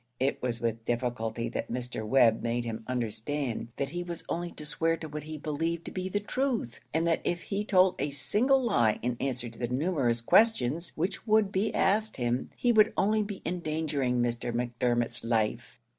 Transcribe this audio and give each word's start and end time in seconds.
It 0.19 0.41
was 0.41 0.59
with 0.59 0.83
difficulty 0.83 1.47
that 1.49 1.71
Mr. 1.71 2.03
Webb 2.03 2.41
made 2.41 2.65
him 2.65 2.83
understand 2.87 3.67
that 3.77 3.89
he 3.89 4.01
was 4.01 4.23
only 4.27 4.49
to 4.53 4.65
swear 4.65 4.97
to 4.97 5.07
what 5.07 5.21
he 5.21 5.37
believed 5.37 5.85
to 5.85 5.91
be 5.91 6.09
the 6.09 6.19
truth, 6.19 6.79
and 6.91 7.05
that 7.07 7.21
if 7.23 7.43
he 7.43 7.63
told 7.63 7.97
a 7.99 8.09
single 8.09 8.63
lie 8.63 8.97
in 9.03 9.15
answer 9.19 9.47
to 9.47 9.59
the 9.59 9.67
numerous 9.67 10.19
questions 10.19 10.91
which 10.95 11.27
would 11.27 11.51
be 11.51 11.71
asked 11.75 12.17
him, 12.17 12.49
he 12.55 12.71
would 12.71 12.93
only 12.97 13.21
be 13.21 13.43
endangering 13.45 14.23
Mr. 14.23 14.51
Macdermot's 14.51 15.23
life. 15.23 15.77